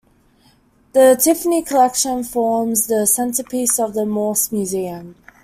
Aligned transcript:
The 0.93 1.15
Tiffany 1.23 1.61
collection 1.61 2.23
forms 2.23 2.87
the 2.87 3.05
centerpiece 3.05 3.79
of 3.79 3.93
the 3.93 4.03
Morse 4.03 4.51
Museum. 4.51 5.13